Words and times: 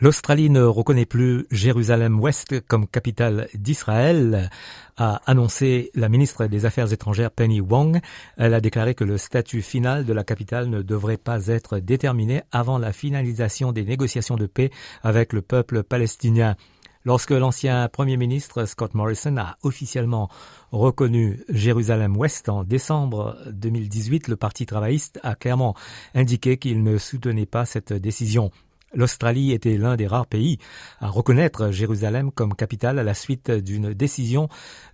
L'Australie 0.00 0.50
ne 0.50 0.62
reconnaît 0.62 1.06
plus 1.06 1.46
Jérusalem-Ouest 1.52 2.66
comme 2.66 2.88
capitale 2.88 3.46
d'Israël, 3.54 4.50
a 4.96 5.20
annoncé 5.26 5.92
la 5.94 6.08
ministre 6.08 6.46
des 6.46 6.66
Affaires 6.66 6.92
étrangères 6.92 7.30
Penny 7.30 7.60
Wong. 7.60 8.00
Elle 8.36 8.54
a 8.54 8.60
déclaré 8.60 8.96
que 8.96 9.04
le 9.04 9.18
statut 9.18 9.62
final 9.62 10.04
de 10.04 10.12
la 10.12 10.24
capitale 10.24 10.68
ne 10.68 10.82
devrait 10.82 11.16
pas 11.16 11.46
être 11.46 11.78
déterminé 11.78 12.42
avant 12.50 12.78
la 12.78 12.92
finalisation 12.92 13.70
des 13.70 13.84
négociations 13.84 14.34
de 14.34 14.46
paix 14.46 14.70
avec 15.04 15.32
le 15.32 15.42
peuple 15.42 15.84
palestinien. 15.84 16.56
Lorsque 17.04 17.30
l'ancien 17.30 17.88
Premier 17.88 18.16
ministre 18.16 18.64
Scott 18.64 18.94
Morrison 18.94 19.36
a 19.36 19.58
officiellement 19.62 20.28
reconnu 20.72 21.44
Jérusalem-Ouest 21.50 22.48
en 22.48 22.64
décembre 22.64 23.36
2018, 23.52 24.26
le 24.26 24.36
Parti 24.36 24.66
travailliste 24.66 25.20
a 25.22 25.36
clairement 25.36 25.76
indiqué 26.14 26.56
qu'il 26.56 26.82
ne 26.82 26.98
soutenait 26.98 27.46
pas 27.46 27.64
cette 27.64 27.92
décision. 27.92 28.50
L'Australie 28.94 29.52
était 29.52 29.76
l'un 29.76 29.96
des 29.96 30.06
rares 30.06 30.26
pays 30.26 30.58
à 31.00 31.08
reconnaître 31.08 31.70
Jérusalem 31.70 32.30
comme 32.30 32.54
capitale 32.54 32.98
à 32.98 33.02
la 33.02 33.14
suite 33.14 33.50
d'une 33.50 33.92
décision 33.92 34.48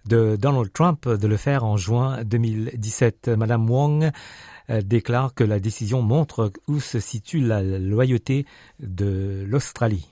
de 0.07 0.37
Donald 0.37 0.73
Trump 0.73 1.09
de 1.09 1.27
le 1.27 1.37
faire 1.37 1.65
en 1.65 1.77
juin 1.77 2.25
2017. 2.25 3.29
Madame 3.37 3.69
Wong 3.69 4.11
euh, 4.71 4.83
déclare 4.83 5.35
que 5.35 5.45
la 5.45 5.61
décision 5.61 6.03
montre 6.03 6.53
où 6.69 6.81
se 6.81 7.01
situe 7.01 7.41
la 7.41 7.63
loyauté 7.63 8.47
de 8.79 9.45
l'Australie. 9.47 10.07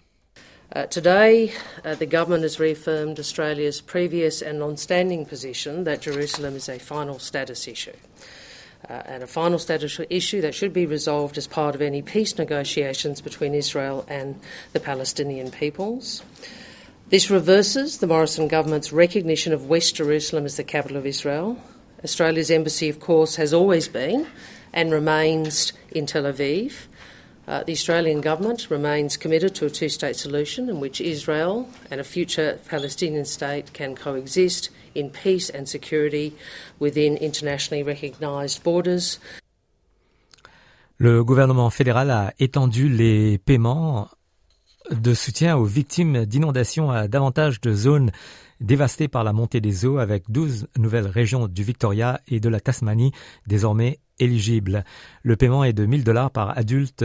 Uh, 0.75 0.87
today, 0.87 1.51
uh, 1.87 1.95
the 1.95 2.07
government 2.07 2.45
has 2.45 2.61
reaffirmed 2.61 3.19
Australia's 3.19 3.81
previous 3.81 4.43
and 4.43 4.59
long-standing 4.59 5.25
position 5.25 5.85
that 5.85 6.03
Jerusalem 6.03 6.57
is 6.57 6.69
a 6.69 6.79
final 6.79 7.19
status 7.19 7.67
issue. 7.67 7.97
Uh, 8.89 9.03
and 9.07 9.23
a 9.23 9.27
final 9.27 9.59
status 9.59 10.01
issue 10.11 10.41
that 10.41 10.55
should 10.55 10.73
be 10.73 10.87
resolved 10.87 11.39
as 11.39 11.47
part 11.47 11.75
of 11.75 11.83
any 11.83 12.03
peace 12.03 12.37
negotiations 12.39 13.21
between 13.21 13.55
Israel 13.55 14.05
and 14.09 14.39
the 14.73 14.81
Palestinian 14.81 15.51
peoples. 15.51 16.23
This 17.09 17.31
reverses 17.31 17.99
the 17.99 18.07
Morrison 18.07 18.49
government's 18.49 18.93
recognition 18.93 19.53
of 19.53 19.67
West 19.67 19.97
Jerusalem 19.97 20.45
as 20.45 20.57
the 20.57 20.65
capital 20.65 20.99
of 20.99 21.07
Israel. 21.07 21.59
Australia's 22.05 22.51
embassy, 22.51 22.89
of 22.89 23.01
course, 23.01 23.37
has 23.37 23.55
always 23.55 23.89
been 23.89 24.27
and 24.73 24.93
remains 24.93 25.73
in 25.91 26.07
Tel 26.07 26.25
Aviv. 26.25 26.88
Uh, 27.49 27.65
the 27.65 27.73
Australian 27.73 28.21
government 28.21 28.69
remains 28.69 29.17
committed 29.17 29.55
to 29.55 29.65
a 29.65 29.71
two 29.71 29.89
state 29.89 30.17
solution 30.17 30.69
in 30.69 30.81
which 30.81 31.01
Israel 31.01 31.67
and 31.91 31.99
a 31.99 32.05
future 32.05 32.59
Palestinian 32.69 33.25
state 33.25 33.73
can 33.73 33.95
coexist 33.95 34.69
in 34.95 35.09
peace 35.09 35.49
and 35.49 35.67
security 35.67 36.35
within 36.79 37.17
internationally 37.17 37.83
recognised 37.83 38.63
borders. 38.63 39.19
Le 40.99 41.25
gouvernement 41.25 41.71
fédéral 41.71 42.11
a 42.11 42.35
étendu 42.39 42.91
les 42.91 43.39
paiements 43.39 44.09
de 44.91 45.15
soutien 45.15 45.57
aux 45.57 45.65
victimes 45.65 46.27
d'inondations 46.27 46.91
à 46.91 47.09
davantage 47.09 47.63
de 47.63 47.73
zones 47.73 48.11
dévastées 48.61 49.09
par 49.09 49.25
la 49.25 49.33
montée 49.33 49.63
des 49.63 49.87
eaux 49.87 49.97
avec 49.97 50.31
12 50.31 50.67
nouvelles 50.77 51.07
régions 51.07 51.47
du 51.49 51.63
Victoria 51.63 52.21
et 52.29 52.41
de 52.41 52.49
la 52.51 52.61
Tasmanie 52.61 53.13
désormais 53.47 54.01
éligibles. 54.19 54.85
Le 55.23 55.37
paiement 55.37 55.65
est 55.65 55.73
de 55.73 55.87
1000 55.87 56.05
dollars 56.05 56.31
par 56.31 56.59
adulte 56.59 57.05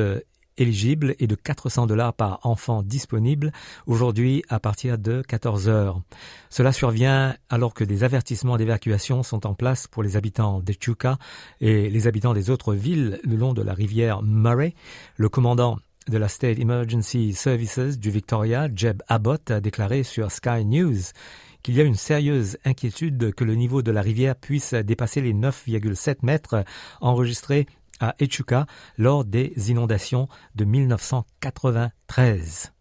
éligible 0.58 1.16
et 1.20 1.28
de 1.28 1.36
400 1.36 1.88
dollars 1.88 2.14
par 2.14 2.40
enfant 2.44 2.84
disponible 2.84 3.52
aujourd'hui 3.86 4.44
à 4.50 4.60
partir 4.60 4.98
de 4.98 5.22
14 5.28 5.70
heures. 5.70 6.02
Cela 6.50 6.72
survient 6.72 7.36
alors 7.50 7.74
que 7.74 7.84
des 7.84 8.04
avertissements 8.04 8.58
d'évacuation 8.58 9.24
sont 9.24 9.48
en 9.48 9.54
place 9.54 9.88
pour 9.88 10.04
les 10.04 10.18
habitants 10.18 10.60
d'Echuca 10.60 11.18
et 11.62 11.90
les 11.90 12.08
habitants 12.08 12.34
des 12.34 12.50
autres 12.50 12.74
villes 12.74 13.20
le 13.24 13.36
long 13.36 13.54
de 13.54 13.62
la 13.62 13.74
rivière 13.74 14.22
Murray. 14.22 14.74
Le 15.18 15.30
commandant 15.30 15.78
de 16.08 16.18
la 16.18 16.28
State 16.28 16.60
Emergency 16.60 17.34
Services 17.34 17.98
du 17.98 18.12
Victoria, 18.12 18.68
Jeb 18.74 19.02
Abbott, 19.08 19.52
a 19.52 19.62
déclaré 19.62 20.04
sur 20.04 20.32
Sky 20.32 20.66
News 20.66 20.98
qu'il 21.62 21.76
y 21.76 21.82
a 21.82 21.86
une 21.86 21.96
sérieuse 21.96 22.58
inquiétude 22.66 23.34
que 23.34 23.46
le 23.46 23.56
niveau 23.56 23.82
de 23.82 23.92
la 23.92 24.02
rivière 24.02 24.36
puisse 24.36 24.74
dépasser 24.74 25.22
les 25.22 25.34
9,7 25.34 26.18
mètres 26.22 26.66
enregistrés 27.00 27.68
à 28.04 28.16
Echuca 28.20 28.66
lors 28.98 29.24
des 29.24 29.54
inondations 29.70 30.28
de 30.56 30.66
1993. 30.66 32.72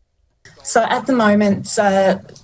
So 0.64 0.80
at 0.80 1.06
the 1.06 1.12
moment, 1.12 1.64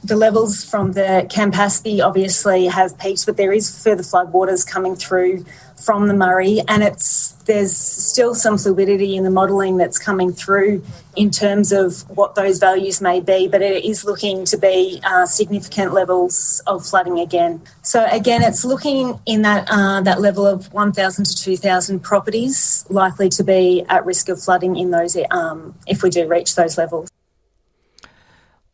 the 0.04 0.16
levels 0.16 0.64
from 0.64 0.92
the 0.92 1.26
Campaspe 1.28 2.00
obviously 2.00 2.66
have 2.66 2.96
peaked, 2.98 3.26
but 3.26 3.36
there 3.36 3.52
is 3.52 3.70
further 3.70 4.02
floodwaters 4.02 4.66
coming 4.66 4.96
through 4.96 5.44
from 5.84 6.08
the 6.08 6.14
Murray, 6.14 6.60
and 6.68 6.82
it's 6.82 7.32
there's 7.46 7.74
still 7.76 8.34
some 8.34 8.58
fluidity 8.58 9.16
in 9.16 9.24
the 9.24 9.30
modelling 9.30 9.78
that's 9.78 9.98
coming 9.98 10.32
through 10.32 10.84
in 11.16 11.30
terms 11.30 11.72
of 11.72 12.08
what 12.10 12.34
those 12.34 12.58
values 12.58 13.00
may 13.00 13.20
be, 13.20 13.48
but 13.48 13.62
it 13.62 13.84
is 13.84 14.04
looking 14.04 14.44
to 14.44 14.58
be 14.58 15.00
uh, 15.02 15.24
significant 15.24 15.94
levels 15.94 16.62
of 16.66 16.86
flooding 16.86 17.18
again. 17.18 17.60
So 17.82 18.06
again, 18.10 18.42
it's 18.42 18.64
looking 18.64 19.18
in 19.24 19.42
that 19.42 19.66
uh, 19.70 20.02
that 20.02 20.20
level 20.20 20.46
of 20.46 20.72
1,000 20.72 21.24
to 21.24 21.36
2,000 21.36 22.00
properties 22.00 22.84
likely 22.90 23.28
to 23.30 23.42
be 23.42 23.84
at 23.88 24.04
risk 24.04 24.28
of 24.28 24.42
flooding 24.42 24.76
in 24.76 24.90
those 24.90 25.16
um, 25.30 25.74
if 25.86 26.02
we 26.02 26.10
do 26.10 26.28
reach 26.28 26.54
those 26.54 26.76
levels. 26.76 27.08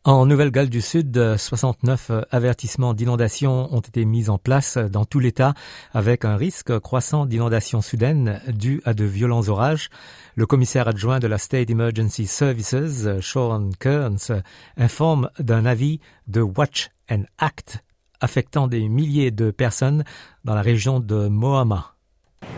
En 0.07 0.27
Nouvelle-Galles 0.27 0.69
du 0.69 0.81
Sud, 0.81 1.35
69 1.35 2.11
avertissements 2.29 2.93
d'inondation 2.93 3.73
ont 3.73 3.79
été 3.79 4.05
mis 4.05 4.29
en 4.29 4.37
place 4.37 4.77
dans 4.77 5.03
tout 5.03 5.19
l'État 5.19 5.55
avec 5.95 6.25
un 6.25 6.35
risque 6.35 6.77
croissant 6.77 7.25
d'inondation 7.25 7.81
soudaine 7.81 8.39
dû 8.47 8.83
à 8.85 8.93
de 8.93 9.03
violents 9.03 9.49
orages. 9.49 9.89
Le 10.35 10.45
commissaire 10.45 10.87
adjoint 10.87 11.17
de 11.17 11.25
la 11.25 11.39
State 11.39 11.71
Emergency 11.71 12.27
Services, 12.27 13.07
Sean 13.19 13.71
Kearns, 13.79 14.43
informe 14.77 15.31
d'un 15.39 15.65
avis 15.65 15.99
de 16.27 16.41
Watch 16.41 16.91
and 17.09 17.23
Act 17.39 17.79
affectant 18.21 18.67
des 18.67 18.87
milliers 18.87 19.31
de 19.31 19.49
personnes 19.49 20.03
dans 20.43 20.53
la 20.53 20.61
région 20.61 20.99
de 20.99 21.27
Moama. 21.29 21.95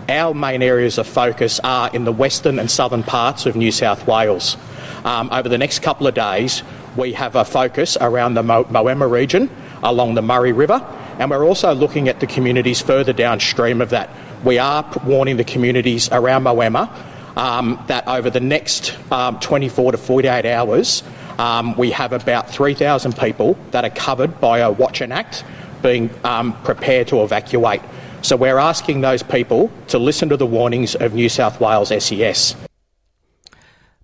Our 0.09 0.35
main 0.35 0.62
areas 0.62 0.97
of 0.97 1.08
focus 1.08 1.62
are 1.64 1.90
in 1.96 2.03
the 2.03 2.14
western 2.14 2.59
and 2.59 2.68
southern 2.68 3.03
parts 3.03 3.46
of 3.46 3.56
New 3.56 3.72
South 3.72 4.06
Wales. 4.06 4.58
Um, 5.06 5.29
over 5.31 5.47
the 5.47 5.58
next 5.58 5.81
couple 5.81 6.08
of 6.08 6.14
days, 6.14 6.64
we 6.97 7.13
have 7.13 7.35
a 7.35 7.46
focus 7.46 7.97
around 8.02 8.34
the 8.34 8.44
Mo- 8.44 8.66
Moema 8.66 9.09
region 9.09 9.50
along 9.84 10.16
the 10.16 10.22
Murray 10.22 10.52
River, 10.52 10.81
and 11.19 11.30
we're 11.30 11.46
also 11.46 11.74
looking 11.74 12.09
at 12.09 12.19
the 12.19 12.28
communities 12.28 12.81
further 12.81 13.13
downstream 13.13 13.81
of 13.81 13.91
that. 13.91 14.09
We 14.44 14.59
are 14.59 14.85
warning 15.06 15.38
the 15.38 15.44
communities 15.44 16.09
around 16.12 16.44
Moema 16.44 16.90
um, 17.38 17.84
that 17.88 18.08
over 18.08 18.30
the 18.30 18.40
next 18.40 18.97
um, 19.12 19.40
24 19.40 19.94
to 19.94 19.97
48 19.97 20.46
hours, 20.46 21.03
um, 21.38 21.78
we 21.78 21.91
have 21.91 22.13
about 22.13 22.50
3,000 22.50 23.16
people 23.16 23.58
that 23.72 23.85
are 23.85 23.91
covered 23.91 24.41
by 24.41 24.59
a 24.59 24.72
Watch 24.72 25.02
and 25.02 25.14
Act 25.14 25.44
being 25.84 26.09
um, 26.24 26.59
prepared 26.64 27.08
to 27.09 27.22
evacuate. 27.24 27.81
So 28.24 28.35
we're 28.35 28.58
asking 28.58 29.02
those 29.02 29.22
people 29.22 29.72
to 29.90 30.00
listen 30.00 30.29
to 30.29 30.38
the 30.38 30.47
warnings 30.47 30.96
of 30.96 31.14
New 31.14 31.29
South 31.29 31.62
Wales 31.62 31.90
SES. 31.90 32.56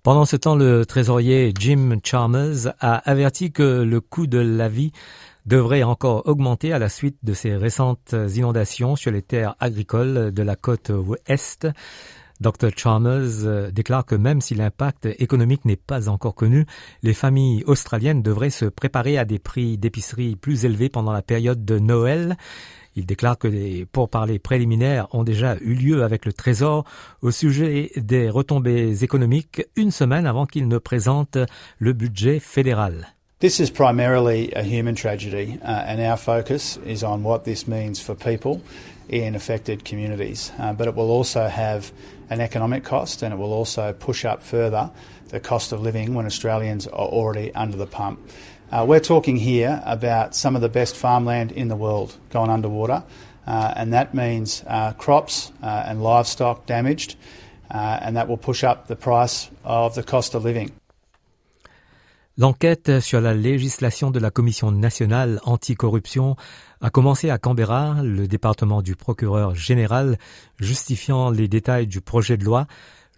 Pendant 0.04 0.26
ce 0.26 0.36
temps, 0.36 0.54
le 0.54 0.84
trésorier 0.84 1.54
Jim 1.58 1.96
Chalmers 2.04 2.74
a 2.78 2.96
averti 3.10 3.52
que 3.52 3.82
le 3.82 4.02
coût 4.02 4.26
de 4.26 4.36
la 4.36 4.68
vie 4.68 4.92
devrait 5.46 5.82
encore 5.82 6.26
augmenter 6.26 6.74
à 6.74 6.78
la 6.78 6.90
suite 6.90 7.16
de 7.22 7.32
ces 7.32 7.56
récentes 7.56 8.14
inondations 8.34 8.96
sur 8.96 9.10
les 9.10 9.22
terres 9.22 9.56
agricoles 9.60 10.30
de 10.30 10.42
la 10.42 10.56
côte 10.56 10.90
ouest. 10.90 11.68
Dr. 12.42 12.68
Chalmers 12.76 13.46
euh, 13.46 13.70
déclare 13.70 14.04
que 14.04 14.14
même 14.14 14.42
si 14.42 14.54
l'impact 14.54 15.06
économique 15.06 15.64
n'est 15.64 15.76
pas 15.76 16.10
encore 16.10 16.34
connu, 16.34 16.66
les 17.02 17.14
familles 17.14 17.64
australiennes 17.66 18.22
devraient 18.22 18.50
se 18.50 18.66
préparer 18.66 19.16
à 19.16 19.24
des 19.24 19.38
prix 19.38 19.78
d'épicerie 19.78 20.36
plus 20.36 20.66
élevés 20.66 20.90
pendant 20.90 21.12
la 21.12 21.22
période 21.22 21.64
de 21.64 21.78
Noël. 21.78 22.36
Il 22.96 23.06
déclare 23.06 23.38
que 23.38 23.48
les 23.48 23.86
pourparlers 23.86 24.38
préliminaires 24.38 25.08
ont 25.12 25.24
déjà 25.24 25.56
eu 25.60 25.74
lieu 25.74 26.04
avec 26.04 26.26
le 26.26 26.32
Trésor 26.32 26.84
au 27.22 27.30
sujet 27.30 27.90
des 27.96 28.30
retombées 28.30 29.02
économiques 29.02 29.62
une 29.76 29.90
semaine 29.90 30.26
avant 30.26 30.46
qu'il 30.46 30.68
ne 30.68 30.78
présente 30.78 31.38
le 31.78 31.92
budget 31.92 32.38
fédéral. 32.38 33.14
This 33.40 33.58
is 33.58 33.70
primarily 33.70 34.52
a 34.54 34.62
human 34.62 34.94
tragedy, 34.94 35.58
uh, 35.62 35.84
and 35.86 36.00
our 36.00 36.16
focus 36.16 36.78
is 36.86 37.02
on 37.04 37.22
what 37.22 37.40
this 37.40 37.66
means 37.66 38.00
for 38.00 38.14
people 38.14 38.62
in 39.10 39.34
affected 39.34 39.84
communities. 39.84 40.50
Uh, 40.58 40.72
but 40.72 40.86
it 40.86 40.94
will 40.94 41.10
also 41.10 41.48
have 41.48 41.92
an 42.30 42.40
economic 42.40 42.84
cost, 42.84 43.22
and 43.22 43.34
it 43.34 43.36
will 43.36 43.52
also 43.52 43.92
push 43.92 44.24
up 44.24 44.42
further 44.42 44.90
the 45.28 45.40
cost 45.40 45.72
of 45.72 45.82
living 45.82 46.14
when 46.14 46.26
Australians 46.26 46.86
are 46.86 47.08
already 47.08 47.52
under 47.54 47.76
the 47.76 47.86
pump. 47.86 48.18
Uh, 48.72 48.84
we're 48.86 49.00
talking 49.00 49.36
here 49.36 49.82
about 49.84 50.34
some 50.34 50.56
of 50.56 50.62
the 50.62 50.68
best 50.68 50.96
farmland 50.96 51.52
in 51.52 51.68
the 51.68 51.76
world 51.76 52.16
going 52.30 52.50
underwater. 52.50 53.04
uh, 53.46 53.72
and 53.76 53.92
that 53.92 54.14
means 54.14 54.64
uh, 54.66 54.92
crops 54.92 55.52
uh, 55.62 55.84
and 55.86 56.02
livestock 56.02 56.66
damaged, 56.66 57.16
uh, 57.70 57.98
and 58.02 58.16
that 58.16 58.28
will 58.28 58.38
push 58.38 58.64
up 58.64 58.86
the 58.86 58.96
price 58.96 59.50
of 59.64 59.94
the 59.94 60.02
cost 60.02 60.34
of 60.34 60.44
living. 60.44 60.70
L'enquête 62.36 62.98
sur 63.00 63.20
la 63.20 63.32
législation 63.32 64.10
de 64.10 64.18
la 64.18 64.30
Commission 64.30 64.72
nationale 64.72 65.40
anticorruption 65.44 66.34
a 66.80 66.90
commencé 66.90 67.30
à 67.30 67.38
Canberra, 67.38 68.02
le 68.02 68.26
département 68.26 68.82
du 68.82 68.96
procureur 68.96 69.54
général 69.54 70.18
justifiant 70.58 71.30
les 71.30 71.46
détails 71.46 71.86
du 71.86 72.00
projet 72.00 72.36
de 72.36 72.44
loi. 72.44 72.66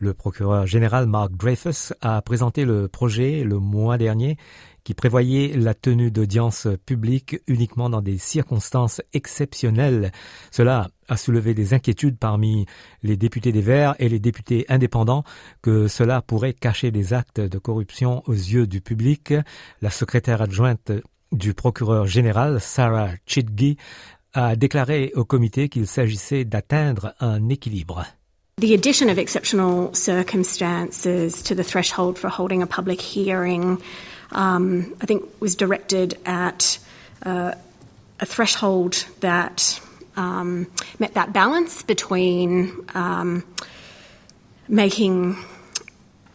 Le 0.00 0.12
procureur 0.12 0.66
général 0.66 1.06
Mark 1.06 1.32
Dreyfus 1.32 1.94
a 2.02 2.20
présenté 2.20 2.66
le 2.66 2.88
projet 2.88 3.42
le 3.42 3.58
mois 3.58 3.96
dernier 3.96 4.36
qui 4.86 4.94
prévoyait 4.94 5.56
la 5.56 5.74
tenue 5.74 6.12
d'audiences 6.12 6.68
publiques 6.86 7.40
uniquement 7.48 7.90
dans 7.90 8.02
des 8.02 8.18
circonstances 8.18 9.02
exceptionnelles. 9.12 10.12
Cela 10.52 10.90
a 11.08 11.16
soulevé 11.16 11.54
des 11.54 11.74
inquiétudes 11.74 12.18
parmi 12.18 12.66
les 13.02 13.16
députés 13.16 13.50
des 13.50 13.62
Verts 13.62 13.96
et 13.98 14.08
les 14.08 14.20
députés 14.20 14.64
indépendants 14.68 15.24
que 15.60 15.88
cela 15.88 16.22
pourrait 16.22 16.52
cacher 16.52 16.92
des 16.92 17.14
actes 17.14 17.40
de 17.40 17.58
corruption 17.58 18.22
aux 18.26 18.32
yeux 18.32 18.68
du 18.68 18.80
public. 18.80 19.34
La 19.82 19.90
secrétaire 19.90 20.40
adjointe 20.40 20.92
du 21.32 21.52
procureur 21.52 22.06
général, 22.06 22.60
Sarah 22.60 23.10
Chidgi, 23.26 23.78
a 24.34 24.54
déclaré 24.54 25.10
au 25.16 25.24
comité 25.24 25.68
qu'il 25.68 25.88
s'agissait 25.88 26.44
d'atteindre 26.44 27.12
un 27.18 27.48
équilibre. 27.48 28.04
The 28.60 28.72
addition 28.72 29.08
of 29.08 29.18
exceptional 29.18 29.90
circumstances 29.94 31.42
to 31.42 31.54
the 31.56 31.64
threshold 31.64 32.16
for 32.16 32.30
holding 32.30 32.62
a 32.62 32.66
public 32.66 33.00
hearing 33.00 33.78
um, 34.32 34.94
I 35.00 35.06
think 35.06 35.24
was 35.40 35.54
directed 35.54 36.18
at 36.24 36.78
uh, 37.22 37.52
a 38.20 38.26
threshold 38.26 39.04
that 39.20 39.80
um, 40.16 40.66
met 40.98 41.14
that 41.14 41.32
balance 41.32 41.82
between 41.82 42.86
um, 42.94 43.44
making 44.68 45.36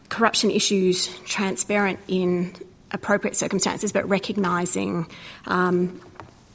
corruption 0.09 0.51
issues 0.51 1.07
transparent 1.21 1.99
in 2.07 2.53
appropriate 2.91 3.35
circumstances, 3.35 3.91
but 3.91 4.07
recognising 4.07 5.07
um, 5.47 6.01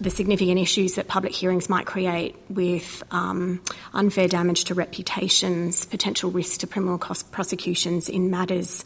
the 0.01 0.11
significant 0.11 0.59
issues 0.59 0.97
that 0.97 1.09
public 1.09 1.33
hearings 1.33 1.69
might 1.69 1.87
create 1.87 2.37
with 2.51 3.03
um, 3.11 3.63
unfair 3.95 4.29
damage 4.29 4.65
to 4.65 4.75
reputations, 4.75 5.87
potential 5.87 6.31
risk 6.31 6.61
to 6.61 6.67
criminal 6.67 6.99
prosecutions 6.99 8.09
in 8.09 8.31
matters 8.31 8.85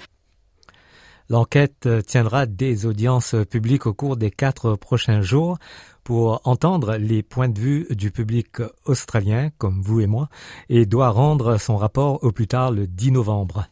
L'enquête 1.31 1.89
tiendra 2.09 2.45
des 2.47 2.87
audiences 2.87 3.37
publiques 3.49 3.87
au 3.87 3.95
cours 3.95 4.17
des 4.17 4.33
quatre 4.33 4.75
prochains 4.75 5.23
jours 5.23 5.59
pour 6.03 6.41
entendre 6.43 6.97
les 6.97 7.23
points 7.23 7.49
de 7.49 7.57
vue 7.57 7.87
du 7.91 8.11
public 8.11 8.49
australien, 8.85 9.51
comme 9.57 9.81
vous 9.81 10.01
et 10.01 10.09
moi, 10.09 10.29
et 10.69 10.87
doit 10.87 11.11
rendre 11.11 11.57
son 11.57 11.77
rapport 11.77 12.25
au 12.25 12.33
plus 12.33 12.49
tard 12.49 12.73
le 12.73 12.89
10 12.89 13.13
novembre. 13.13 13.69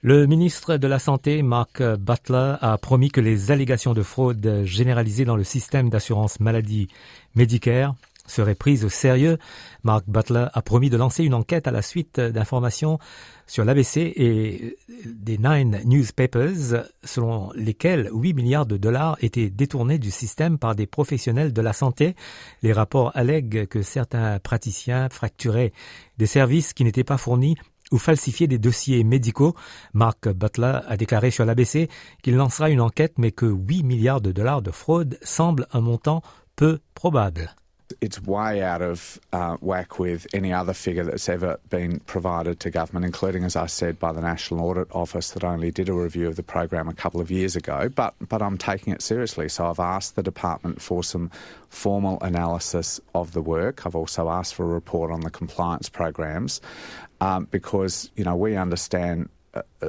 Le 0.00 0.26
ministre 0.26 0.78
de 0.78 0.86
la 0.86 0.98
Santé, 0.98 1.42
Mark 1.42 1.82
Butler, 1.82 2.54
a 2.62 2.78
promis 2.78 3.10
que 3.10 3.20
les 3.20 3.50
allégations 3.50 3.92
de 3.92 4.02
fraude 4.02 4.62
généralisées 4.64 5.26
dans 5.26 5.36
le 5.36 5.44
système 5.44 5.90
d'assurance 5.90 6.40
maladie 6.40 6.88
Medicare 7.34 7.94
seraient 8.30 8.54
prises 8.54 8.84
au 8.84 8.88
sérieux. 8.88 9.38
Mark 9.82 10.04
Butler 10.06 10.46
a 10.52 10.62
promis 10.62 10.90
de 10.90 10.96
lancer 10.96 11.24
une 11.24 11.34
enquête 11.34 11.66
à 11.66 11.70
la 11.70 11.82
suite 11.82 12.20
d'informations 12.20 12.98
sur 13.46 13.64
l'ABC 13.64 14.12
et 14.16 14.76
des 15.04 15.38
Nine 15.38 15.80
Newspapers, 15.84 16.86
selon 17.02 17.50
lesquels 17.54 18.08
8 18.12 18.34
milliards 18.34 18.66
de 18.66 18.76
dollars 18.76 19.16
étaient 19.20 19.50
détournés 19.50 19.98
du 19.98 20.10
système 20.10 20.58
par 20.58 20.74
des 20.74 20.86
professionnels 20.86 21.52
de 21.52 21.60
la 21.60 21.72
santé. 21.72 22.14
Les 22.62 22.72
rapports 22.72 23.10
allèguent 23.14 23.66
que 23.66 23.82
certains 23.82 24.38
praticiens 24.38 25.08
fracturaient 25.08 25.72
des 26.18 26.26
services 26.26 26.72
qui 26.72 26.84
n'étaient 26.84 27.04
pas 27.04 27.18
fournis 27.18 27.56
ou 27.90 27.98
falsifiaient 27.98 28.46
des 28.46 28.58
dossiers 28.58 29.02
médicaux. 29.04 29.54
Mark 29.94 30.28
Butler 30.28 30.78
a 30.86 30.96
déclaré 30.96 31.30
sur 31.30 31.44
l'ABC 31.44 31.88
qu'il 32.22 32.36
lancera 32.36 32.70
une 32.70 32.80
enquête 32.80 33.14
mais 33.18 33.32
que 33.32 33.46
8 33.46 33.82
milliards 33.82 34.20
de 34.20 34.32
dollars 34.32 34.62
de 34.62 34.70
fraude 34.70 35.18
semble 35.22 35.66
un 35.72 35.80
montant 35.80 36.22
peu 36.56 36.78
probable. 36.94 37.54
It's 38.00 38.22
way 38.22 38.62
out 38.62 38.82
of 38.82 39.20
uh, 39.32 39.56
whack 39.60 39.98
with 39.98 40.26
any 40.32 40.52
other 40.52 40.72
figure 40.72 41.04
that's 41.04 41.28
ever 41.28 41.58
been 41.68 42.00
provided 42.00 42.60
to 42.60 42.70
government, 42.70 43.04
including, 43.04 43.44
as 43.44 43.56
I 43.56 43.66
said, 43.66 43.98
by 43.98 44.12
the 44.12 44.20
National 44.20 44.64
Audit 44.66 44.88
Office 44.92 45.30
that 45.30 45.44
only 45.44 45.70
did 45.70 45.88
a 45.88 45.92
review 45.92 46.28
of 46.28 46.36
the 46.36 46.42
program 46.42 46.88
a 46.88 46.94
couple 46.94 47.20
of 47.20 47.30
years 47.30 47.56
ago. 47.56 47.88
But 47.88 48.14
but 48.28 48.42
I'm 48.42 48.58
taking 48.58 48.92
it 48.92 49.02
seriously, 49.02 49.48
so 49.48 49.66
I've 49.66 49.80
asked 49.80 50.16
the 50.16 50.22
department 50.22 50.80
for 50.80 51.02
some 51.04 51.30
formal 51.68 52.18
analysis 52.20 53.00
of 53.14 53.32
the 53.32 53.42
work. 53.42 53.86
I've 53.86 53.96
also 53.96 54.28
asked 54.28 54.54
for 54.54 54.64
a 54.64 54.68
report 54.68 55.10
on 55.10 55.20
the 55.20 55.30
compliance 55.30 55.88
programs 55.88 56.60
um, 57.20 57.46
because 57.50 58.10
you 58.16 58.24
know 58.24 58.36
we 58.36 58.56
understand 58.56 59.28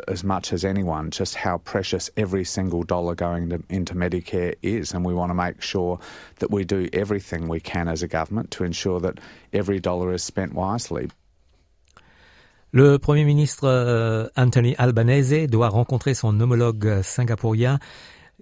as 0.07 0.23
much 0.23 0.53
as 0.53 0.65
anyone 0.65 1.11
just 1.11 1.35
how 1.35 1.57
precious 1.59 2.09
every 2.17 2.43
single 2.43 2.83
dollar 2.83 3.15
going 3.15 3.49
to, 3.49 3.63
into 3.69 3.93
Medicare 3.93 4.55
is, 4.61 4.93
and 4.93 5.05
we 5.05 5.13
want 5.13 5.29
to 5.29 5.35
make 5.35 5.61
sure 5.61 5.99
that 6.39 6.49
we 6.51 6.63
do 6.63 6.89
everything 6.93 7.47
we 7.47 7.59
can 7.59 7.87
as 7.87 8.01
a 8.01 8.07
government 8.07 8.51
to 8.51 8.63
ensure 8.63 8.99
that 8.99 9.19
every 9.53 9.79
dollar 9.79 10.13
is 10.13 10.23
spent 10.23 10.53
wisely. 10.53 11.09
Le 12.73 12.97
Premier 12.99 13.25
ministre 13.25 13.67
euh, 13.67 14.29
Anthony 14.37 14.75
Albanese 14.77 15.47
doit 15.47 15.69
rencontrer 15.69 16.13
son 16.13 16.39
homologue 16.39 16.87
euh, 16.87 17.03
singapourien 17.03 17.79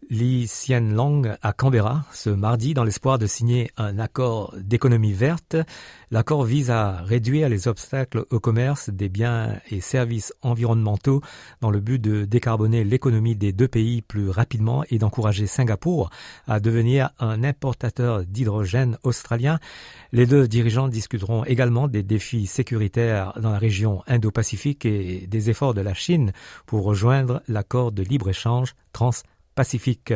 Lee 0.10 0.48
Hsien 0.48 0.80
Long 0.80 1.22
à 1.44 1.54
Canberra 1.54 2.04
ce 2.12 2.32
mardi 2.32 2.74
dans 2.74 2.84
l'espoir 2.84 3.20
de 3.20 3.28
signer 3.28 3.70
un 3.78 4.00
accord 4.00 4.56
d'économie 4.58 5.14
verte. 5.14 5.56
L'accord 6.10 6.44
vise 6.44 6.72
à 6.72 7.04
réduire 7.04 7.48
les 7.48 7.68
obstacles 7.68 8.26
au 8.32 8.40
commerce 8.40 8.90
des 8.90 9.08
biens 9.08 9.60
et 9.70 9.82
services 9.82 10.34
environnementaux 10.42 11.22
dans 11.62 11.70
le 11.70 11.80
but 11.80 12.00
de 12.00 12.26
décarboner 12.26 12.84
l'économie 12.84 13.36
des 13.36 13.54
deux 13.54 13.68
pays 13.68 14.02
plus 14.02 14.32
rapidement 14.32 14.84
et 14.90 14.98
d'encourager 14.98 15.46
Singapour 15.46 16.10
à 16.48 16.60
devenir 16.60 17.12
un 17.20 17.44
importateur 17.44 18.26
d'hydrogène 18.26 18.98
australien. 19.04 19.60
Les 20.12 20.26
deux 20.26 20.48
dirigeants 20.48 20.88
discuteront 20.88 21.46
également 21.46 21.88
des 21.88 22.02
défis 22.02 22.48
sécuritaires 22.48 23.34
dans 23.40 23.52
la 23.52 23.60
région 23.60 24.02
Indo-Pacifique 24.08 24.86
et 24.86 25.28
des 25.28 25.52
efforts 25.52 25.76
de 25.76 25.82
la 25.82 25.94
Chine 25.94 26.32
pour 26.66 26.84
rejoindre 26.84 27.44
l'accord 27.48 27.92
de 27.92 28.02
libre-échange 28.02 28.74
trans 28.92 29.12
Pacifique. 29.56 30.14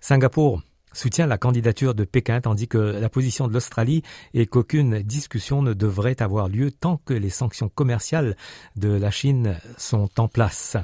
Singapour 0.00 0.62
soutient 0.92 1.26
la 1.26 1.38
candidature 1.38 1.94
de 1.94 2.04
Pékin 2.04 2.40
tandis 2.40 2.68
que 2.68 2.78
la 2.78 3.08
position 3.08 3.46
de 3.46 3.52
l'Australie 3.52 4.02
est 4.34 4.46
qu'aucune 4.46 5.00
discussion 5.00 5.62
ne 5.62 5.72
devrait 5.72 6.20
avoir 6.22 6.48
lieu 6.48 6.70
tant 6.70 6.96
que 6.98 7.14
les 7.14 7.30
sanctions 7.30 7.68
commerciales 7.68 8.36
de 8.76 8.88
la 8.88 9.10
Chine 9.10 9.58
sont 9.76 10.08
en 10.20 10.28
place. 10.28 10.76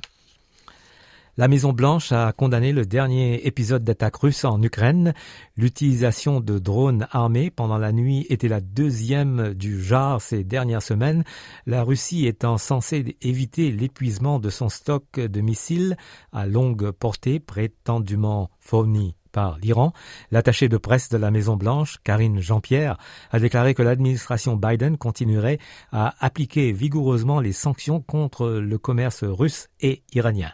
La 1.37 1.49
Maison-Blanche 1.49 2.12
a 2.12 2.33
condamné 2.33 2.71
le 2.71 2.87
dernier 2.87 3.45
épisode 3.45 3.83
d'attaque 3.83 4.14
russe 4.14 4.45
en 4.45 4.62
Ukraine. 4.62 5.14
L'utilisation 5.57 6.38
de 6.38 6.61
drones 6.61 7.09
armés 7.11 7.50
pendant 7.50 7.76
la 7.76 7.91
nuit 7.91 8.25
était 8.31 8.47
la 8.47 8.61
deuxième 8.61 9.53
du 9.53 9.83
genre 9.83 10.23
ces 10.23 10.45
dernières 10.45 10.81
semaines, 10.83 11.25
la 11.67 11.83
Russie 11.83 12.29
étant 12.29 12.57
censée 12.57 13.17
éviter 13.21 13.73
l'épuisement 13.73 14.38
de 14.38 14.49
son 14.49 14.69
stock 14.69 15.19
de 15.19 15.41
missiles 15.41 15.97
à 16.33 16.47
longue 16.47 16.93
portée 16.93 17.41
prétendument 17.41 18.49
fournis 18.61 19.17
par 19.33 19.59
l'Iran. 19.59 19.93
L'attaché 20.31 20.69
de 20.69 20.76
presse 20.76 21.09
de 21.09 21.17
la 21.17 21.33
Maison-Blanche, 21.33 21.99
Karine 22.05 22.38
Jean-Pierre, 22.38 22.97
a 23.33 23.41
déclaré 23.41 23.75
que 23.75 23.83
l'administration 23.83 24.55
Biden 24.55 24.97
continuerait 24.97 25.59
à 25.91 26.14
appliquer 26.25 26.71
vigoureusement 26.71 27.41
les 27.41 27.53
sanctions 27.53 28.00
contre 28.00 28.49
le 28.49 28.79
commerce 28.79 29.25
russe 29.25 29.67
et 29.81 30.05
iranien. 30.12 30.53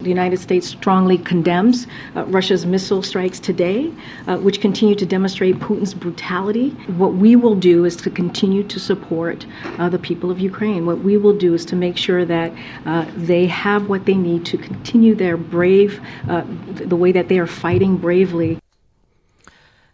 The 0.00 0.10
United 0.10 0.38
States 0.38 0.68
strongly 0.68 1.18
condemns 1.18 1.88
uh, 2.14 2.24
Russia's 2.26 2.64
missile 2.64 3.02
strikes 3.02 3.40
today, 3.40 3.92
uh, 4.28 4.36
which 4.36 4.60
continue 4.60 4.94
to 4.94 5.04
demonstrate 5.04 5.58
Putin's 5.58 5.92
brutality. 5.92 6.70
What 6.96 7.14
we 7.14 7.34
will 7.34 7.56
do 7.56 7.84
is 7.84 7.96
to 7.96 8.08
continue 8.08 8.62
to 8.62 8.78
support 8.78 9.44
uh, 9.76 9.88
the 9.88 9.98
people 9.98 10.30
of 10.30 10.38
Ukraine. 10.38 10.86
What 10.86 11.00
we 11.00 11.16
will 11.16 11.36
do 11.36 11.52
is 11.52 11.64
to 11.64 11.74
make 11.74 11.96
sure 11.96 12.24
that 12.24 12.52
uh, 12.86 13.06
they 13.16 13.48
have 13.48 13.88
what 13.88 14.04
they 14.04 14.14
need 14.14 14.46
to 14.46 14.56
continue 14.56 15.16
their 15.16 15.36
brave, 15.36 16.00
uh, 16.28 16.44
the 16.92 16.94
way 16.94 17.10
that 17.10 17.26
they 17.26 17.40
are 17.40 17.48
fighting 17.48 17.96
bravely. 17.96 18.60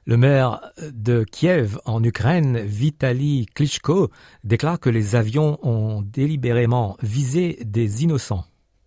Le 0.05 0.19
maire 0.19 0.61
de 0.93 1.25
Kiev 1.25 1.79
en 1.87 2.05
Ukraine, 2.05 2.59
Vitaly 2.59 3.47
Klitschko, 3.55 4.11
déclare 4.45 4.79
que 4.79 4.91
les 4.91 5.17
avions 5.17 5.59
ont 5.63 6.03
délibérément 6.03 6.99
visé 7.01 7.59
des 7.65 8.05
innocents. 8.05 8.45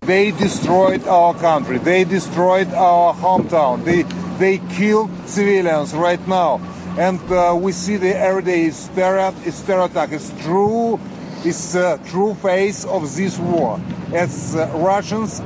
They 0.07 0.31
destroyed 0.31 1.05
our 1.05 1.33
country. 1.33 1.79
They 1.79 2.05
destroyed 2.05 2.69
our 2.69 3.13
hometown. 3.13 3.83
They 3.83 4.03
they 4.39 4.59
kill 4.73 5.09
civilians 5.25 5.93
right 5.93 6.25
now, 6.25 6.61
and 6.97 7.19
uh, 7.29 7.57
we 7.59 7.73
see 7.73 7.97
the 7.97 8.17
everyday 8.17 8.71
terror, 8.95 9.33
terror 9.65 9.83
attack. 9.83 10.13
It's 10.13 10.31
true. 10.43 10.97
It's 11.43 11.75
a 11.75 11.99
true 12.07 12.35
face 12.35 12.85
of 12.85 13.13
this 13.17 13.37
war. 13.37 13.81
As 14.13 14.55
uh, 14.55 14.71
Russians 14.75 15.41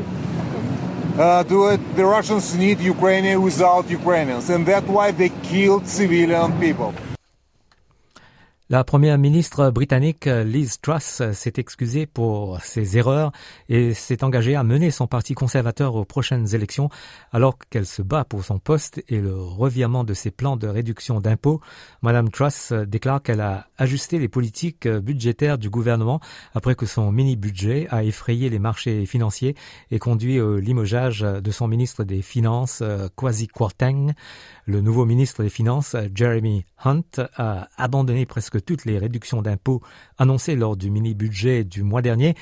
uh, 1.18 1.42
do 1.42 1.70
it, 1.70 1.82
the 1.96 2.06
Russians 2.06 2.56
need 2.56 2.82
Ukraine 2.82 3.42
without 3.42 3.90
Ukrainians, 3.90 4.52
and 4.52 4.64
that's 4.64 4.88
why 4.88 5.10
they 5.10 5.30
killed 5.42 5.88
civilian 5.88 6.60
people. 6.60 6.94
La 8.72 8.86
première 8.86 9.18
ministre 9.18 9.70
britannique 9.70 10.28
Liz 10.28 10.80
Truss 10.82 11.22
s'est 11.34 11.54
excusée 11.58 12.06
pour 12.06 12.62
ses 12.62 12.98
erreurs 12.98 13.34
et 13.68 13.94
s'est 13.94 14.24
engagée 14.24 14.56
à 14.56 14.64
mener 14.64 14.92
son 14.92 15.08
parti 15.08 15.34
conservateur 15.34 15.96
aux 15.96 16.06
prochaines 16.06 16.56
élections 16.56 16.88
alors 17.34 17.58
qu'elle 17.70 17.86
se 17.86 18.02
bat 18.02 18.24
pour 18.24 18.46
son 18.46 18.60
poste 18.60 19.04
et 19.10 19.20
le 19.20 19.36
revirement 19.36 20.06
de 20.06 20.14
ses 20.14 20.32
plans 20.32 20.56
de 20.56 20.70
réduction 20.70 21.20
d'impôts. 21.20 21.60
Madame 22.02 22.30
Truss 22.30 22.72
déclare 22.72 23.22
qu'elle 23.22 23.42
a 23.42 23.68
ajusté 23.78 24.20
les 24.20 24.30
politiques 24.30 24.88
budgétaires 24.88 25.58
du 25.58 25.70
gouvernement 25.70 26.22
après 26.56 26.76
que 26.76 26.86
son 26.86 27.12
mini-budget 27.12 27.88
a 27.90 28.06
effrayé 28.06 28.50
les 28.50 28.60
marchés 28.60 29.06
financiers 29.06 29.58
et 29.92 30.00
conduit 30.00 30.40
au 30.40 30.60
limogeage 30.60 31.20
de 31.20 31.52
son 31.52 31.68
ministre 31.68 32.06
des 32.06 32.22
Finances, 32.22 32.82
Kwasi 33.18 33.50
Kwarteng. 33.50 34.14
Le 34.66 34.80
nouveau 34.80 35.06
ministre 35.06 35.44
des 35.44 35.50
Finances, 35.50 35.98
Jeremy 36.16 36.64
Hunt, 36.86 37.28
a 37.36 37.68
abandonné 37.76 38.26
presque 38.26 38.61
toutes 38.62 38.86
les 38.86 38.98
réductions 38.98 39.42
d'impôts 39.42 39.82
annoncées 40.18 40.56
lors 40.56 40.78
du 40.78 40.90
mini-budget 40.90 41.64
du 41.64 41.84
mois 41.84 42.02
dernier 42.02 42.36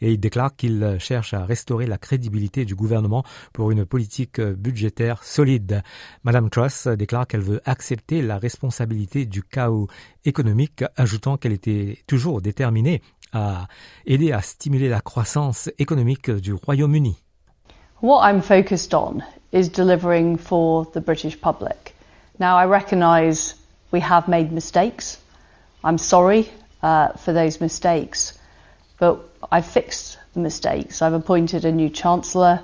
et 0.00 0.12
il 0.12 0.20
déclare 0.20 0.54
qu'il 0.54 0.96
cherche 0.98 1.34
à 1.34 1.44
restaurer 1.44 1.86
la 1.86 1.98
crédibilité 1.98 2.64
du 2.64 2.74
gouvernement 2.74 3.24
pour 3.52 3.70
une 3.70 3.84
politique 3.84 4.40
budgétaire 4.40 5.22
solide. 5.24 5.82
Madame 6.24 6.50
Truss 6.50 6.86
déclare 6.86 7.26
qu'elle 7.26 7.40
veut 7.40 7.60
accepter 7.64 8.22
la 8.22 8.38
responsabilité 8.38 9.26
du 9.26 9.42
chaos 9.42 9.88
économique, 10.24 10.84
ajoutant 10.96 11.36
qu'elle 11.36 11.52
était 11.52 11.98
toujours 12.06 12.42
déterminée 12.42 13.00
à 13.32 13.68
aider 14.06 14.32
à 14.32 14.42
stimuler 14.42 14.88
la 14.88 15.00
croissance 15.00 15.70
économique 15.78 16.30
du 16.30 16.52
Royaume-Uni. 16.52 17.16
What 18.02 18.30
I'm 18.30 18.42
focused 18.42 18.94
on 18.94 19.22
is 19.52 19.68
delivering 19.68 20.36
for 20.36 20.84
the 20.92 21.00
British 21.00 21.40
public. 21.40 21.94
Now, 22.38 22.56
I 22.56 22.66
recognise 22.66 23.54
we 23.90 24.00
have 24.00 24.28
made 24.28 24.52
mistakes. 24.52 25.18
I'm 25.84 25.98
sorry 25.98 26.48
uh, 26.82 27.12
for 27.12 27.32
those 27.32 27.60
mistakes, 27.60 28.38
but 28.98 29.20
I've 29.50 29.66
fixed 29.66 30.18
the 30.34 30.40
mistakes. 30.40 31.02
I've 31.02 31.12
appointed 31.12 31.64
a 31.64 31.72
new 31.72 31.88
Chancellor. 31.88 32.62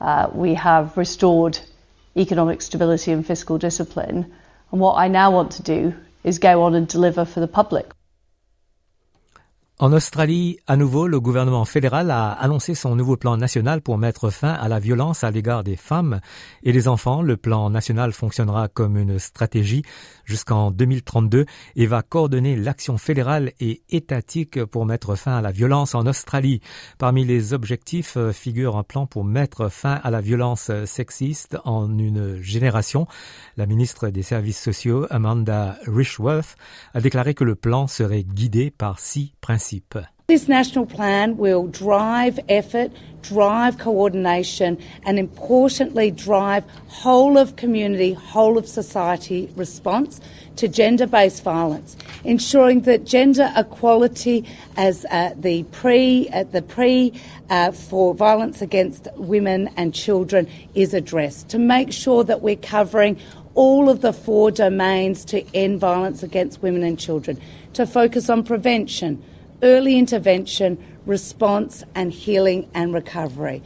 Uh, 0.00 0.28
we 0.32 0.54
have 0.54 0.96
restored 0.96 1.58
economic 2.16 2.62
stability 2.62 3.12
and 3.12 3.26
fiscal 3.26 3.58
discipline. 3.58 4.32
And 4.72 4.80
what 4.80 4.94
I 4.94 5.08
now 5.08 5.30
want 5.30 5.52
to 5.52 5.62
do 5.62 5.94
is 6.24 6.38
go 6.38 6.62
on 6.62 6.74
and 6.74 6.86
deliver 6.86 7.24
for 7.24 7.40
the 7.40 7.48
public. 7.48 7.90
En 9.82 9.94
Australie, 9.94 10.58
à 10.66 10.76
nouveau, 10.76 11.06
le 11.06 11.20
gouvernement 11.20 11.64
fédéral 11.64 12.10
a 12.10 12.32
annoncé 12.32 12.74
son 12.74 12.96
nouveau 12.96 13.16
plan 13.16 13.38
national 13.38 13.80
pour 13.80 13.96
mettre 13.96 14.28
fin 14.28 14.52
à 14.52 14.68
la 14.68 14.78
violence 14.78 15.24
à 15.24 15.30
l'égard 15.30 15.64
des 15.64 15.76
femmes 15.76 16.20
et 16.62 16.72
des 16.72 16.86
enfants. 16.86 17.22
Le 17.22 17.38
plan 17.38 17.70
national 17.70 18.12
fonctionnera 18.12 18.68
comme 18.68 18.98
une 18.98 19.18
stratégie 19.18 19.82
jusqu'en 20.26 20.70
2032 20.70 21.46
et 21.76 21.86
va 21.86 22.02
coordonner 22.02 22.56
l'action 22.56 22.98
fédérale 22.98 23.52
et 23.58 23.80
étatique 23.88 24.62
pour 24.66 24.84
mettre 24.84 25.14
fin 25.14 25.38
à 25.38 25.40
la 25.40 25.50
violence 25.50 25.94
en 25.94 26.06
Australie. 26.06 26.60
Parmi 26.98 27.24
les 27.24 27.54
objectifs 27.54 28.18
euh, 28.18 28.32
figure 28.32 28.76
un 28.76 28.82
plan 28.82 29.06
pour 29.06 29.24
mettre 29.24 29.70
fin 29.70 29.94
à 29.94 30.10
la 30.10 30.20
violence 30.20 30.70
sexiste 30.84 31.56
en 31.64 31.96
une 31.98 32.36
génération. 32.42 33.06
La 33.56 33.64
ministre 33.64 34.10
des 34.10 34.22
Services 34.22 34.60
sociaux, 34.60 35.06
Amanda 35.08 35.78
Rishworth, 35.86 36.56
a 36.92 37.00
déclaré 37.00 37.32
que 37.32 37.44
le 37.44 37.54
plan 37.54 37.86
serait 37.86 38.24
guidé 38.24 38.70
par 38.70 38.98
six 38.98 39.32
principes. 39.40 39.69
This 40.30 40.46
national 40.46 40.86
plan 40.86 41.38
will 41.38 41.66
drive 41.66 42.38
effort, 42.48 42.92
drive 43.20 43.78
coordination, 43.78 44.78
and 45.04 45.18
importantly, 45.18 46.12
drive 46.12 46.62
whole 46.86 47.36
of 47.36 47.56
community, 47.56 48.12
whole 48.12 48.56
of 48.56 48.68
society 48.68 49.52
response 49.56 50.20
to 50.54 50.68
gender 50.68 51.08
based 51.08 51.42
violence, 51.42 51.96
ensuring 52.22 52.82
that 52.82 53.04
gender 53.04 53.52
equality 53.56 54.44
as 54.76 55.04
uh, 55.10 55.34
the 55.36 55.64
pre, 55.64 56.28
uh, 56.28 56.44
the 56.44 56.62
pre 56.62 57.12
uh, 57.48 57.72
for 57.72 58.14
violence 58.14 58.62
against 58.62 59.08
women 59.16 59.68
and 59.76 59.92
children 59.94 60.48
is 60.76 60.94
addressed, 60.94 61.48
to 61.48 61.58
make 61.58 61.92
sure 61.92 62.22
that 62.22 62.40
we're 62.40 62.54
covering 62.54 63.18
all 63.54 63.88
of 63.88 64.00
the 64.00 64.12
four 64.12 64.52
domains 64.52 65.24
to 65.24 65.44
end 65.56 65.80
violence 65.80 66.22
against 66.22 66.62
women 66.62 66.84
and 66.84 67.00
children, 67.00 67.36
to 67.72 67.84
focus 67.84 68.30
on 68.30 68.44
prevention 68.44 69.20
early 69.62 69.98
intervention, 69.98 70.76
response 71.06 71.84
and 71.94 72.10
healing 72.10 72.66
and 72.74 72.92
recovery. 72.92 73.62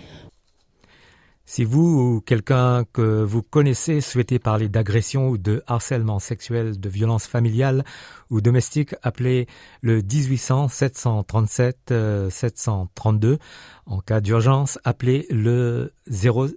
Si 1.47 1.63
vous 1.65 2.01
ou 2.01 2.21
quelqu'un 2.23 2.85
que 2.93 3.23
vous 3.23 3.43
connaissez 3.43 4.01
souhaitez 4.01 4.39
parler 4.39 4.71
d'agression 4.71 5.29
ou 5.29 5.37
de 5.37 5.63
harcèlement 5.67 6.19
sexuel, 6.19 6.81
de 6.81 6.89
violence 6.89 7.27
familiale 7.27 7.85
ou 8.31 8.41
domestique, 8.41 8.95
appelez 9.03 9.47
le 9.83 9.97
1800 9.97 10.69
737 10.69 11.93
732. 12.31 13.39
En 13.85 14.01
cas 14.01 14.23
d'urgence, 14.23 14.79
appelez 14.85 15.27
le 15.31 15.93
000. 16.07 16.55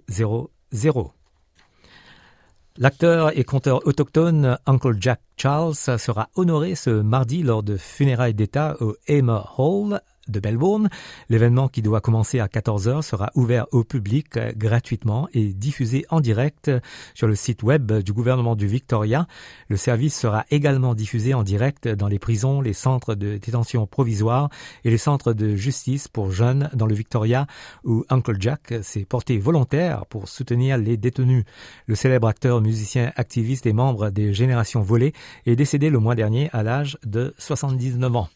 L'acteur 2.80 3.36
et 3.36 3.42
conteur 3.42 3.84
autochtone 3.88 4.56
Uncle 4.64 4.94
Jack 5.00 5.20
Charles 5.36 5.74
sera 5.74 6.28
honoré 6.36 6.76
ce 6.76 6.90
mardi 6.90 7.42
lors 7.42 7.64
de 7.64 7.76
funérailles 7.76 8.34
d'État 8.34 8.76
au 8.78 8.94
Hamer 9.08 9.52
Hall 9.58 10.00
de 10.28 10.40
Melbourne. 10.42 10.88
L'événement 11.28 11.68
qui 11.68 11.82
doit 11.82 12.00
commencer 12.00 12.40
à 12.40 12.46
14h 12.46 13.02
sera 13.02 13.30
ouvert 13.34 13.66
au 13.72 13.84
public 13.84 14.36
euh, 14.36 14.52
gratuitement 14.56 15.28
et 15.32 15.52
diffusé 15.52 16.04
en 16.10 16.20
direct 16.20 16.70
sur 17.14 17.26
le 17.26 17.34
site 17.34 17.62
web 17.62 17.92
du 17.92 18.12
gouvernement 18.12 18.56
du 18.56 18.66
Victoria. 18.66 19.26
Le 19.68 19.76
service 19.76 20.18
sera 20.18 20.44
également 20.50 20.94
diffusé 20.94 21.34
en 21.34 21.42
direct 21.42 21.88
dans 21.88 22.08
les 22.08 22.18
prisons, 22.18 22.60
les 22.60 22.72
centres 22.72 23.14
de 23.14 23.36
détention 23.38 23.86
provisoire 23.86 24.50
et 24.84 24.90
les 24.90 24.98
centres 24.98 25.32
de 25.32 25.56
justice 25.56 26.08
pour 26.08 26.30
jeunes 26.30 26.70
dans 26.74 26.86
le 26.86 26.94
Victoria 26.94 27.46
où 27.84 28.04
Uncle 28.08 28.36
Jack 28.38 28.74
s'est 28.82 29.04
porté 29.04 29.38
volontaire 29.38 30.06
pour 30.06 30.28
soutenir 30.28 30.78
les 30.78 30.96
détenus. 30.96 31.44
Le 31.86 31.94
célèbre 31.94 32.28
acteur, 32.28 32.60
musicien, 32.60 33.12
activiste 33.16 33.66
et 33.66 33.72
membre 33.72 34.10
des 34.10 34.32
Générations 34.32 34.82
Volées 34.82 35.12
est 35.46 35.56
décédé 35.56 35.90
le 35.90 35.98
mois 35.98 36.14
dernier 36.14 36.50
à 36.52 36.62
l'âge 36.62 36.98
de 37.04 37.34
79 37.38 38.16
ans. 38.16 38.28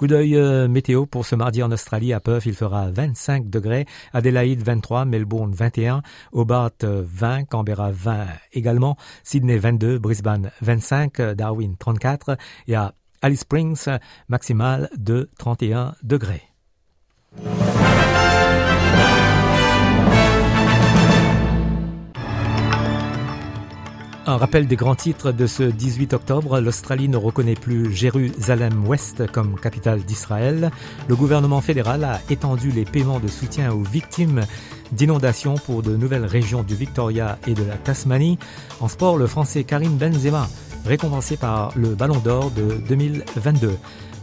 Coup 0.00 0.06
d'œil 0.06 0.34
euh, 0.34 0.66
météo 0.66 1.04
pour 1.04 1.26
ce 1.26 1.36
mardi 1.36 1.62
en 1.62 1.70
Australie. 1.70 2.14
À 2.14 2.20
Perth, 2.20 2.46
il 2.46 2.54
fera 2.54 2.90
25 2.90 3.50
degrés. 3.50 3.84
Adélaïde 4.14 4.62
23, 4.62 5.04
Melbourne 5.04 5.52
21, 5.52 6.00
Hobart 6.32 6.70
20, 6.80 7.44
Canberra 7.44 7.90
20 7.90 8.24
également, 8.54 8.96
Sydney 9.24 9.58
22, 9.58 9.98
Brisbane 9.98 10.52
25, 10.62 11.20
Darwin 11.34 11.76
34 11.78 12.38
et 12.68 12.76
à 12.76 12.94
Alice 13.20 13.40
Springs, 13.40 13.90
maximal 14.30 14.88
de 14.96 15.28
31 15.36 15.94
degrés. 16.02 16.44
Un 24.30 24.36
rappel 24.36 24.68
des 24.68 24.76
grands 24.76 24.94
titres 24.94 25.32
de 25.32 25.48
ce 25.48 25.64
18 25.64 26.12
octobre, 26.12 26.60
l'Australie 26.60 27.08
ne 27.08 27.16
reconnaît 27.16 27.56
plus 27.56 27.92
Jérusalem-Ouest 27.92 29.26
comme 29.32 29.58
capitale 29.58 30.04
d'Israël. 30.04 30.70
Le 31.08 31.16
gouvernement 31.16 31.60
fédéral 31.60 32.04
a 32.04 32.20
étendu 32.30 32.70
les 32.70 32.84
paiements 32.84 33.18
de 33.18 33.26
soutien 33.26 33.72
aux 33.72 33.82
victimes 33.82 34.42
d'inondations 34.92 35.56
pour 35.56 35.82
de 35.82 35.96
nouvelles 35.96 36.26
régions 36.26 36.62
du 36.62 36.76
Victoria 36.76 37.40
et 37.48 37.54
de 37.54 37.64
la 37.64 37.74
Tasmanie. 37.74 38.38
En 38.78 38.86
sport, 38.86 39.18
le 39.18 39.26
français 39.26 39.64
Karim 39.64 39.96
Benzema, 39.96 40.48
récompensé 40.86 41.36
par 41.36 41.72
le 41.74 41.96
Ballon 41.96 42.18
d'Or 42.18 42.52
de 42.52 42.80
2022. 42.88 43.76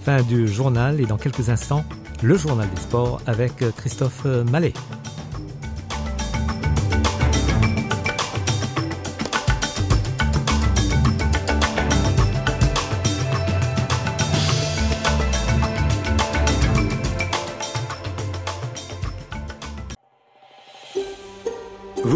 Fin 0.06 0.22
du 0.22 0.48
journal 0.48 1.02
et 1.02 1.06
dans 1.06 1.18
quelques 1.18 1.50
instants, 1.50 1.84
le 2.24 2.38
journal 2.38 2.70
des 2.74 2.82
sports 2.82 3.20
avec 3.28 3.56
Christophe 3.76 4.24
Mallet. 4.50 4.72